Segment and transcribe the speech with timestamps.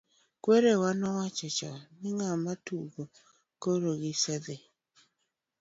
[0.41, 3.03] Kwerawa nowacho chon, ni ng'ama tugo
[3.61, 4.55] kor gi isidho.